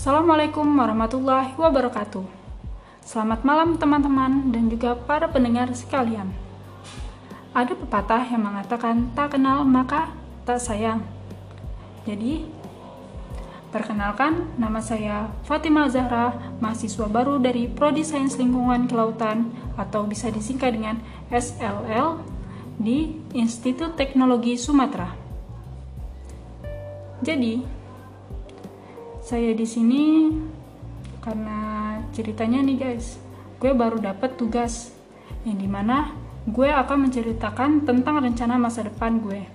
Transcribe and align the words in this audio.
Assalamualaikum 0.00 0.64
warahmatullahi 0.80 1.52
wabarakatuh. 1.60 2.24
Selamat 3.04 3.44
malam 3.44 3.76
teman-teman 3.76 4.48
dan 4.48 4.72
juga 4.72 4.96
para 4.96 5.28
pendengar 5.28 5.68
sekalian. 5.76 6.32
Ada 7.52 7.76
pepatah 7.76 8.24
yang 8.32 8.48
mengatakan 8.48 9.12
tak 9.12 9.36
kenal 9.36 9.60
maka 9.60 10.08
tak 10.48 10.56
sayang. 10.56 11.04
Jadi, 12.08 12.48
perkenalkan 13.68 14.48
nama 14.56 14.80
saya 14.80 15.28
Fatima 15.44 15.84
Zahra, 15.92 16.32
mahasiswa 16.64 17.04
baru 17.04 17.36
dari 17.36 17.68
Prodi 17.68 18.00
Sains 18.00 18.40
Lingkungan 18.40 18.88
Kelautan 18.88 19.52
atau 19.76 20.08
bisa 20.08 20.32
disingkat 20.32 20.80
dengan 20.80 20.96
SLL 21.28 22.24
di 22.80 23.20
Institut 23.36 24.00
Teknologi 24.00 24.56
Sumatera. 24.56 25.12
Jadi, 27.20 27.79
saya 29.30 29.54
di 29.54 29.62
sini 29.62 30.26
karena 31.22 31.94
ceritanya 32.10 32.66
nih 32.66 32.76
guys, 32.82 33.22
gue 33.62 33.70
baru 33.70 34.02
dapat 34.02 34.34
tugas 34.34 34.90
yang 35.46 35.54
di 35.54 35.70
mana 35.70 36.10
gue 36.50 36.66
akan 36.66 37.06
menceritakan 37.06 37.86
tentang 37.86 38.26
rencana 38.26 38.58
masa 38.58 38.82
depan 38.82 39.22
gue. 39.22 39.46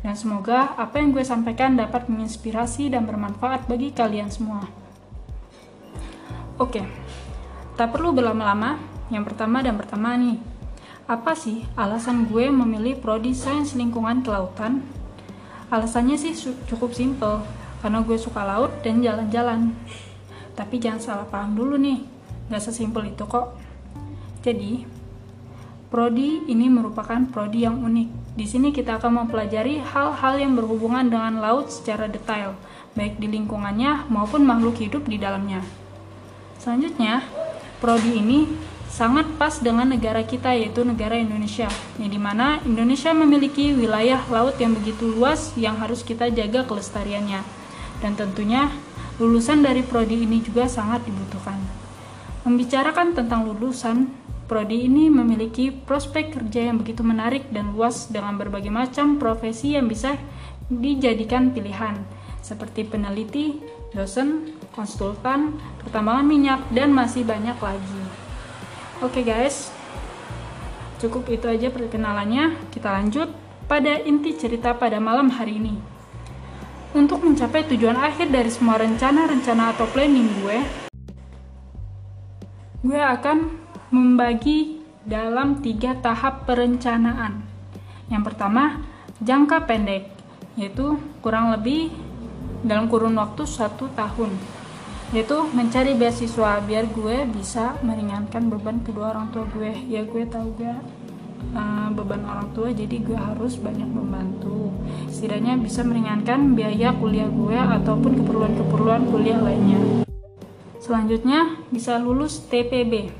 Dan 0.00 0.16
semoga 0.16 0.72
apa 0.80 0.96
yang 0.96 1.12
gue 1.12 1.20
sampaikan 1.20 1.76
dapat 1.76 2.08
menginspirasi 2.08 2.88
dan 2.88 3.04
bermanfaat 3.04 3.68
bagi 3.68 3.92
kalian 3.92 4.32
semua. 4.32 4.64
Oke, 6.56 6.80
tak 7.76 7.92
perlu 7.92 8.16
berlama-lama. 8.16 8.80
Yang 9.12 9.28
pertama 9.28 9.60
dan 9.60 9.76
pertama 9.76 10.16
nih, 10.16 10.40
apa 11.04 11.36
sih 11.36 11.68
alasan 11.76 12.32
gue 12.32 12.48
memilih 12.48 12.96
prodi 12.96 13.36
sains 13.36 13.76
lingkungan 13.76 14.24
kelautan? 14.24 14.80
Alasannya 15.68 16.16
sih 16.16 16.32
cukup 16.64 16.96
simple, 16.96 17.44
karena 17.78 18.02
gue 18.02 18.18
suka 18.18 18.42
laut 18.42 18.82
dan 18.82 18.98
jalan-jalan. 19.02 19.74
Tapi 20.58 20.82
jangan 20.82 21.00
salah 21.00 21.26
paham 21.26 21.54
dulu 21.54 21.78
nih, 21.78 22.02
gak 22.50 22.62
sesimpel 22.62 23.14
itu 23.14 23.22
kok. 23.26 23.54
Jadi, 24.42 24.82
prodi 25.86 26.42
ini 26.50 26.66
merupakan 26.66 27.18
prodi 27.30 27.62
yang 27.62 27.78
unik. 27.78 28.34
Di 28.34 28.46
sini 28.46 28.74
kita 28.74 28.98
akan 28.98 29.24
mempelajari 29.24 29.82
hal-hal 29.82 30.34
yang 30.38 30.58
berhubungan 30.58 31.06
dengan 31.06 31.38
laut 31.38 31.70
secara 31.70 32.10
detail, 32.10 32.58
baik 32.98 33.18
di 33.22 33.30
lingkungannya 33.30 34.10
maupun 34.10 34.42
makhluk 34.42 34.78
hidup 34.82 35.06
di 35.06 35.18
dalamnya. 35.18 35.62
Selanjutnya, 36.58 37.22
prodi 37.78 38.18
ini 38.18 38.50
sangat 38.90 39.30
pas 39.38 39.62
dengan 39.62 39.86
negara 39.86 40.26
kita 40.26 40.58
yaitu 40.58 40.82
negara 40.82 41.14
Indonesia 41.14 41.70
yang 42.02 42.10
di 42.10 42.18
mana 42.18 42.58
Indonesia 42.66 43.14
memiliki 43.14 43.70
wilayah 43.76 44.18
laut 44.26 44.58
yang 44.58 44.74
begitu 44.74 45.12
luas 45.12 45.54
yang 45.54 45.78
harus 45.78 46.02
kita 46.02 46.32
jaga 46.32 46.66
kelestariannya 46.66 47.57
dan 47.98 48.14
tentunya 48.14 48.70
lulusan 49.18 49.62
dari 49.62 49.82
prodi 49.82 50.22
ini 50.22 50.42
juga 50.42 50.70
sangat 50.70 51.02
dibutuhkan 51.06 51.58
membicarakan 52.48 53.12
tentang 53.12 53.44
lulusan 53.44 54.08
prodi 54.48 54.88
ini 54.88 55.12
memiliki 55.12 55.68
prospek 55.68 56.32
kerja 56.40 56.72
yang 56.72 56.80
begitu 56.80 57.04
menarik 57.04 57.52
dan 57.52 57.76
luas 57.76 58.08
dengan 58.08 58.40
berbagai 58.40 58.72
macam 58.72 59.20
profesi 59.20 59.76
yang 59.76 59.84
bisa 59.84 60.16
dijadikan 60.72 61.52
pilihan 61.52 62.00
seperti 62.40 62.88
peneliti, 62.88 63.60
dosen, 63.92 64.56
konsultan, 64.72 65.60
pertambangan 65.84 66.24
minyak, 66.24 66.60
dan 66.72 66.96
masih 66.96 67.28
banyak 67.28 67.60
lagi. 67.60 68.02
Oke 69.04 69.20
guys, 69.20 69.68
cukup 70.96 71.28
itu 71.28 71.44
aja 71.44 71.68
perkenalannya. 71.68 72.56
Kita 72.72 72.88
lanjut 72.88 73.28
pada 73.68 74.00
inti 74.00 74.32
cerita 74.32 74.72
pada 74.72 74.96
malam 74.96 75.28
hari 75.28 75.60
ini. 75.60 75.97
Untuk 76.96 77.20
mencapai 77.20 77.68
tujuan 77.68 78.00
akhir 78.00 78.32
dari 78.32 78.48
semua 78.48 78.80
rencana-rencana 78.80 79.76
atau 79.76 79.84
planning 79.92 80.40
gue, 80.40 80.58
gue 82.80 82.96
akan 82.96 83.44
membagi 83.92 84.80
dalam 85.04 85.60
tiga 85.60 86.00
tahap 86.00 86.48
perencanaan. 86.48 87.44
Yang 88.08 88.32
pertama, 88.32 88.80
jangka 89.20 89.68
pendek, 89.68 90.08
yaitu 90.56 90.96
kurang 91.20 91.52
lebih 91.52 91.92
dalam 92.64 92.88
kurun 92.88 93.20
waktu 93.20 93.44
satu 93.44 93.92
tahun. 93.92 94.32
Yaitu 95.12 95.44
mencari 95.52 95.92
beasiswa 95.92 96.56
biar 96.64 96.88
gue 96.88 97.28
bisa 97.36 97.76
meringankan 97.84 98.48
beban 98.48 98.80
kedua 98.80 99.12
orang 99.12 99.28
tua 99.28 99.44
gue. 99.52 99.76
Ya 99.92 100.08
gue 100.08 100.24
tahu 100.24 100.56
gue 100.56 100.72
uh, 101.54 101.88
beban 101.92 102.24
orang 102.24 102.50
tua 102.52 102.70
jadi 102.74 102.98
gue 103.00 103.16
harus 103.16 103.56
banyak 103.58 103.88
membantu. 103.88 104.72
Setidaknya 105.08 105.58
bisa 105.58 105.84
meringankan 105.84 106.56
biaya 106.58 106.94
kuliah 106.96 107.28
gue 107.28 107.56
ataupun 107.56 108.22
keperluan-keperluan 108.22 109.08
kuliah 109.10 109.40
lainnya. 109.40 110.04
Selanjutnya 110.78 111.58
bisa 111.68 112.00
lulus 112.00 112.40
TPB 112.48 113.12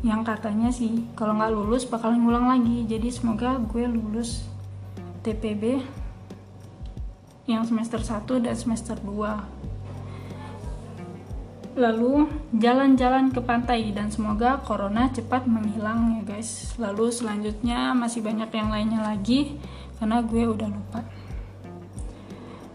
yang 0.00 0.24
katanya 0.24 0.72
sih 0.72 1.04
kalau 1.12 1.36
nggak 1.36 1.52
lulus 1.52 1.84
bakalan 1.84 2.24
ngulang 2.24 2.48
lagi. 2.48 2.88
Jadi 2.88 3.08
semoga 3.12 3.60
gue 3.60 3.84
lulus 3.84 4.48
TPB 5.20 5.84
yang 7.44 7.66
semester 7.66 8.00
1 8.00 8.46
dan 8.46 8.54
semester 8.54 8.96
2 9.02 9.69
lalu 11.74 12.26
jalan-jalan 12.56 13.30
ke 13.30 13.40
pantai 13.42 13.90
dan 13.94 14.10
semoga 14.10 14.58
corona 14.62 15.10
cepat 15.10 15.46
menghilang 15.46 16.20
ya 16.20 16.36
guys. 16.36 16.74
Lalu 16.78 17.10
selanjutnya 17.10 17.92
masih 17.92 18.22
banyak 18.22 18.50
yang 18.50 18.70
lainnya 18.70 19.00
lagi 19.02 19.58
karena 19.98 20.22
gue 20.22 20.42
udah 20.46 20.68
lupa. 20.70 21.00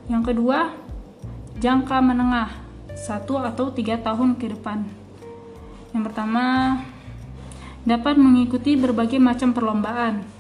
Yang 0.06 0.24
kedua 0.32 0.60
jangka 1.58 1.98
menengah 2.04 2.50
satu 2.94 3.42
atau 3.42 3.72
tiga 3.74 3.98
tahun 4.00 4.38
ke 4.38 4.54
depan. 4.60 4.86
Yang 5.96 6.04
pertama 6.12 6.46
dapat 7.88 8.20
mengikuti 8.20 8.76
berbagai 8.76 9.22
macam 9.22 9.54
perlombaan 9.54 10.35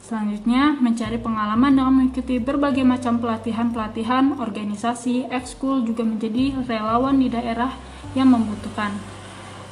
Selanjutnya, 0.00 0.80
mencari 0.80 1.20
pengalaman 1.20 1.76
dengan 1.76 1.92
mengikuti 1.92 2.40
berbagai 2.40 2.82
macam 2.82 3.20
pelatihan-pelatihan, 3.20 4.40
organisasi, 4.40 5.28
ekskul 5.28 5.84
juga 5.84 6.02
menjadi 6.02 6.56
relawan 6.64 7.20
di 7.20 7.28
daerah 7.28 7.76
yang 8.16 8.32
membutuhkan. 8.32 8.96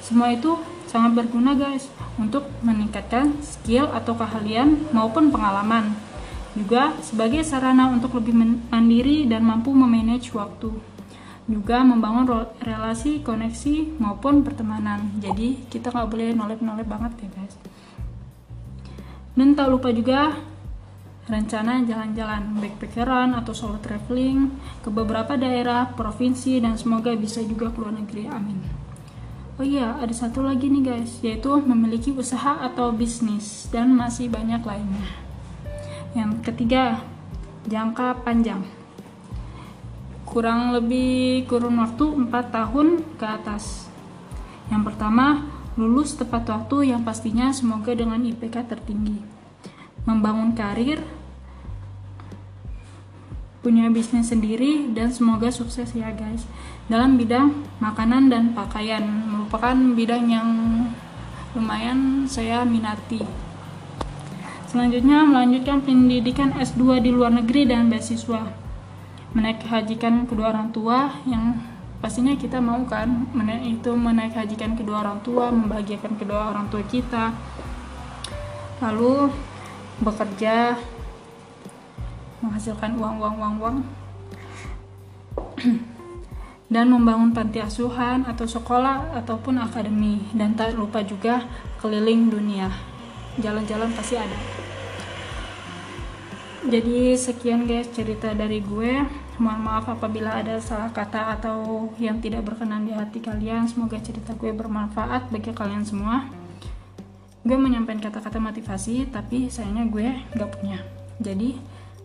Semua 0.05 0.33
itu 0.33 0.57
sangat 0.89 1.21
berguna 1.21 1.53
guys 1.53 1.89
untuk 2.17 2.49
meningkatkan 2.65 3.41
skill 3.45 3.93
atau 3.93 4.17
keahlian 4.17 4.89
maupun 4.93 5.29
pengalaman. 5.29 5.93
Juga 6.57 6.97
sebagai 7.05 7.45
sarana 7.45 7.93
untuk 7.93 8.17
lebih 8.17 8.35
mandiri 8.73 9.29
dan 9.29 9.45
mampu 9.45 9.71
memanage 9.71 10.33
waktu. 10.33 10.73
Juga 11.49 11.81
membangun 11.81 12.29
relasi, 12.61 13.25
koneksi 13.25 14.01
maupun 14.01 14.45
pertemanan. 14.45 15.13
Jadi 15.21 15.65
kita 15.73 15.89
nggak 15.93 16.09
boleh 16.09 16.37
nolep-nolep 16.37 16.85
banget 16.89 17.13
ya 17.25 17.29
guys. 17.37 17.55
Dan 19.39 19.55
tak 19.55 19.71
lupa 19.71 19.95
juga 19.95 20.35
rencana 21.31 21.85
jalan-jalan 21.87 22.59
backpackeran 22.59 23.39
atau 23.39 23.55
solo 23.55 23.79
traveling 23.79 24.51
ke 24.83 24.91
beberapa 24.91 25.39
daerah, 25.39 25.95
provinsi, 25.95 26.59
dan 26.59 26.75
semoga 26.75 27.15
bisa 27.15 27.39
juga 27.47 27.71
ke 27.71 27.79
luar 27.79 27.95
negeri. 27.95 28.27
Amin. 28.27 28.59
Oh 29.59 29.67
iya, 29.67 29.95
ada 30.03 30.11
satu 30.11 30.43
lagi 30.43 30.67
nih 30.67 30.83
guys, 30.83 31.23
yaitu 31.23 31.55
memiliki 31.63 32.11
usaha 32.11 32.59
atau 32.67 32.91
bisnis 32.91 33.71
dan 33.71 33.95
masih 33.95 34.27
banyak 34.27 34.63
lainnya. 34.67 35.07
Yang 36.19 36.43
ketiga, 36.43 37.05
jangka 37.71 38.27
panjang. 38.27 38.67
Kurang 40.27 40.75
lebih 40.75 41.47
kurun 41.47 41.79
waktu 41.79 42.07
4 42.27 42.55
tahun 42.55 42.89
ke 43.19 43.27
atas. 43.27 43.87
Yang 44.67 44.95
pertama, 44.95 45.58
lulus 45.79 46.19
tepat 46.19 46.51
waktu 46.51 46.91
yang 46.91 47.07
pastinya 47.07 47.55
semoga 47.55 47.95
dengan 47.95 48.19
IPK 48.19 48.67
tertinggi. 48.67 49.23
Membangun 50.03 50.59
karir, 50.59 50.99
punya 53.63 53.87
bisnis 53.87 54.35
sendiri 54.35 54.91
dan 54.91 55.15
semoga 55.15 55.55
sukses 55.55 55.95
ya 55.95 56.11
guys. 56.11 56.51
Dalam 56.91 57.15
bidang 57.15 57.55
makanan 57.79 58.27
dan 58.27 58.59
pakaian 58.59 59.07
merupakan 59.07 59.79
bidang 59.95 60.27
yang 60.27 60.49
lumayan 61.55 62.27
saya 62.27 62.67
minati. 62.67 63.23
Selanjutnya 64.67 65.25
melanjutkan 65.25 65.81
pendidikan 65.81 66.59
S2 66.59 67.07
di 67.07 67.15
luar 67.15 67.31
negeri 67.33 67.71
dan 67.71 67.87
beasiswa. 67.87 68.51
Menaik 69.31 69.63
hajikan 69.63 70.27
kedua 70.27 70.51
orang 70.51 70.75
tua 70.75 71.15
yang 71.23 71.78
pastinya 71.99 72.35
kita 72.39 72.63
mau 72.63 72.79
kan 72.87 73.27
itu 73.67 73.91
menaik 73.95 74.39
hajikan 74.39 74.79
kedua 74.79 75.03
orang 75.03 75.19
tua 75.27 75.51
membahagiakan 75.51 76.15
kedua 76.15 76.55
orang 76.55 76.71
tua 76.71 76.83
kita. 76.87 77.35
Lalu 78.79 79.31
bekerja 79.99 80.79
menghasilkan 82.39 82.95
uang 82.95 83.15
uang 83.19 83.35
uang 83.39 83.55
uang. 83.59 83.77
Dan 86.69 86.93
membangun 86.93 87.33
panti 87.33 87.65
asuhan 87.65 88.29
atau 88.29 88.45
sekolah 88.45 89.17
ataupun 89.19 89.57
akademi. 89.59 90.23
Dan 90.37 90.55
tak 90.55 90.77
lupa 90.77 91.01
juga 91.03 91.49
keliling 91.81 92.29
dunia. 92.29 92.69
Jalan-jalan 93.41 93.91
pasti 93.97 94.21
ada 94.21 94.58
jadi 96.67 97.15
sekian 97.15 97.71
guys 97.71 97.87
cerita 97.95 98.35
dari 98.35 98.59
gue. 98.59 99.07
Mohon 99.39 99.61
maaf 99.63 99.87
apabila 99.87 100.43
ada 100.43 100.59
salah 100.59 100.91
kata 100.91 101.39
atau 101.39 101.87
yang 102.03 102.19
tidak 102.19 102.43
berkenan 102.51 102.83
di 102.83 102.91
hati 102.91 103.23
kalian. 103.23 103.71
Semoga 103.71 104.03
cerita 104.03 104.35
gue 104.35 104.51
bermanfaat 104.51 105.31
bagi 105.31 105.55
kalian 105.55 105.87
semua. 105.87 106.27
Gue 107.47 107.55
menyampaikan 107.55 108.03
kata-kata 108.03 108.43
motivasi 108.43 109.07
tapi 109.15 109.47
sayangnya 109.47 109.87
gue 109.87 110.09
gak 110.35 110.51
punya. 110.59 110.83
Jadi 111.23 111.55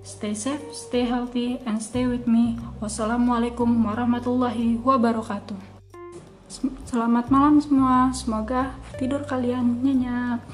stay 0.06 0.38
safe 0.38 0.62
stay 0.70 1.10
healthy 1.10 1.58
and 1.66 1.82
stay 1.82 2.06
with 2.06 2.30
me. 2.30 2.62
Wassalamualaikum 2.78 3.66
warahmatullahi 3.66 4.78
wabarakatuh. 4.86 5.58
Selamat 6.86 7.34
malam 7.34 7.58
semua. 7.58 8.14
Semoga 8.14 8.78
tidur 9.02 9.26
kalian 9.26 9.82
nyenyak 9.82 10.46